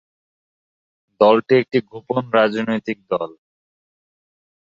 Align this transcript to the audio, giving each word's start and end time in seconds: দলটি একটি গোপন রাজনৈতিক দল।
দলটি 1.21 1.53
একটি 1.61 1.77
গোপন 1.89 2.23
রাজনৈতিক 2.33 2.97
দল। 3.11 3.31